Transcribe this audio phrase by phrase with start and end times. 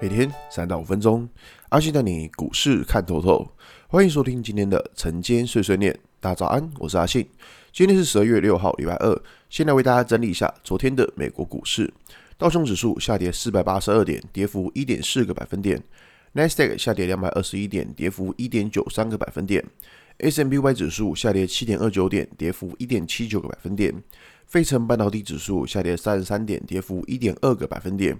[0.00, 1.28] 每天三到五分钟，
[1.70, 3.50] 阿信带你股市看透透。
[3.88, 5.98] 欢迎收听今天的晨间碎碎念。
[6.20, 7.28] 大家早安，我是阿信。
[7.72, 9.20] 今天是十二月六号，礼拜二。
[9.50, 11.92] 先来为大家整理一下昨天的美国股市。
[12.36, 15.82] 道琼指数下跌四百八十二点，跌幅一点四个百分点。
[16.30, 19.64] 纳斯达克下跌两百二十一点，跌幅一点九三个百分点。
[20.18, 23.92] S M B Y 指数下跌七点二九点，跌幅一点七九个百分点。
[24.46, 28.16] 费城半导体指数下跌三十三点，跌幅一点二个百分点。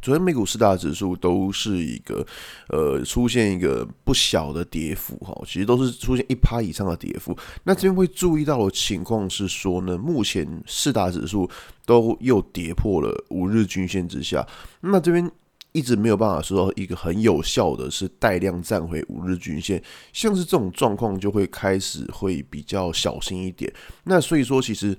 [0.00, 2.26] 昨天美股四大指数都是一个，
[2.68, 7.36] 呃，出现一个不小的跌幅哈，其实都是出现一趴以上的跌幅。
[7.64, 11.48] 那这边会注意到的情况是说呢，目前四大指数
[11.84, 14.46] 都又跌破了五日均线之下。
[14.80, 15.30] 那这边
[15.72, 23.72] 一直没有办法说到一个很有效的是带量站回五日均线，像是这种状况就会开始会比较小心一点。
[24.04, 24.96] 那所以说，其实。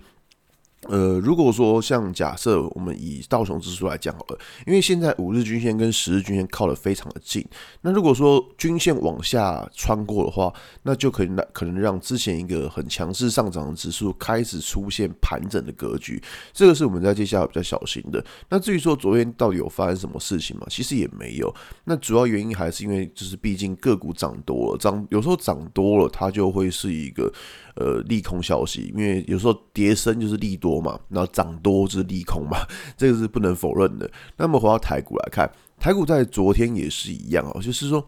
[0.88, 7.45] 呃，如果说像假设我们以道琼指数来讲好了，因为现在五日均线跟十日均线靠得非常的近，
[7.81, 10.53] 那如果说均线往下穿过的话，
[10.84, 16.22] 那就可以让可能让之前一个很强势上涨的指数开始出现盘整的格局，
[16.53, 18.23] 这个是我们在接下来比较小心的。
[18.48, 20.66] 那至于说昨天到底有发生什么事情吗？
[20.70, 21.53] 其实也没有。
[21.84, 27.30] 那主要原因还是因为就是毕竟个股涨多了，涨有时候涨多了，它就会是一个。
[27.75, 32.59] 呃，利空消息，因为有时候跌升就是利多多嘛，然后涨多就是利空嘛，
[32.95, 34.09] 这个是不能否认的。
[34.38, 38.08] 那么回到台股来看，台股在昨天也是一样哦，就是说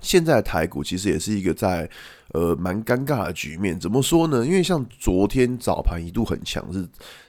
[0.00, 1.90] 现在台股其实也是一个在
[2.32, 3.78] 呃蛮尴尬的局面。
[3.78, 4.46] 怎么说呢？
[4.46, 6.86] 因为像昨天早盘一度很强，是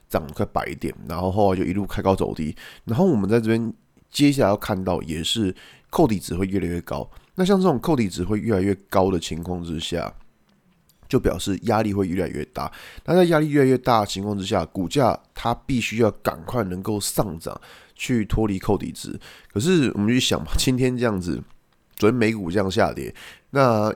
[0.08, 3.74] 涨快百点，然后后来就一路开高走低，然后我们在这边
[4.12, 5.56] 接下来要看到也是
[5.90, 7.10] 扣底值会越来越高。
[7.34, 10.14] 那像这种扣底值会越来越高的情况之下。
[11.08, 12.72] 就表示压力会越来越大，
[13.06, 17.60] 那在压力越来越大的情况之下，股价它必须要赶快能够上涨，
[17.94, 19.20] 去脱离扣底值。
[19.54, 21.42] 可是我们去想嘛，今天这样子，
[21.96, 23.14] 昨天美股这样下跌，
[23.52, 23.94] 那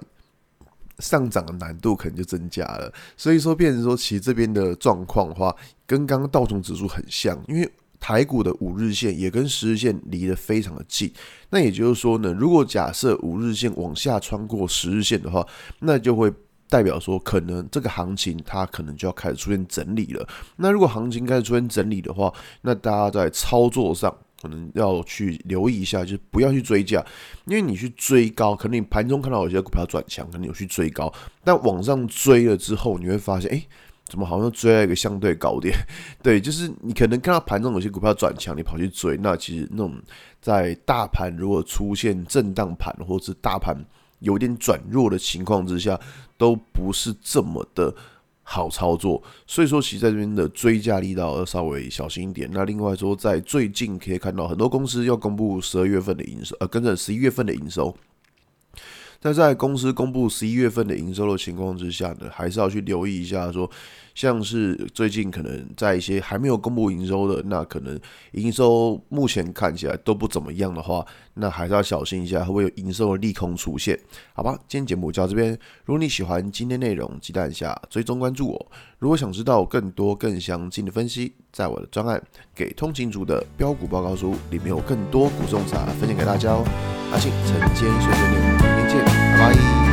[1.00, 2.94] 上涨的难度可能就增加了。
[3.18, 5.56] 所以说，变成说，其实这边的状况的话，
[5.88, 7.68] 跟刚刚道琼指数很像，因为
[8.00, 11.12] 台股的五日线也跟十日线离得非常的近。
[11.50, 15.44] 那也就是说呢，如果假设五日线往下穿过十日线的话，
[15.80, 16.32] 那就会。
[16.70, 20.26] 代表说，可能这个行情它可能就要开始出现整理了。
[20.56, 22.32] 那如果行情开始出现整理的话，
[22.62, 27.04] 那大家在操作上可能要去留意一下，就是不要去追价，
[27.46, 31.12] 因为你去追高，可能你盘中看到有些股票转强，可能有去追高，
[31.44, 33.66] 但往上追了之后，你会发现，哎，
[34.06, 35.76] 怎么好像追了一个相对高点？
[36.22, 39.96] 对，就是你可能看到盘中有些股票转强，你跑去追，那其实那种
[40.40, 43.76] 在大盘如果出现震荡盘，或者是大盘。
[44.20, 46.00] 有点转弱的情况之下，
[46.38, 47.94] 都不是这么的
[48.44, 52.50] 好操作，所以说其实在这边的追加力道要稍微小心一点。
[52.52, 57.96] 那另外说，在最近可以看到很多公司要公布十二月份的营收，呃，跟着十一月份的营收。
[59.20, 63.70] 但在公司公布十一月份的营收的情况之下呢，还是要去留意一下说。
[64.16, 67.98] 像是最近可能在一些还没有公布营收的，那可能
[68.34, 73.98] 营收目前看起来都不怎么样的话，那还是要小心一下，会不会有营收的利空出现？
[74.34, 75.58] 好吧，今天节目就到这边。
[75.86, 78.72] 如果你喜欢今天内容，记得按下追踪关注我。
[78.98, 82.18] 如果想知道更多更详尽的分析，在我的专案
[82.56, 86.64] 《给通勤族的标股报告书》里面有更多股种茶分享给大家哦。
[87.12, 89.06] 阿信晨间碎碎念，明天见，
[89.38, 89.89] 拜拜。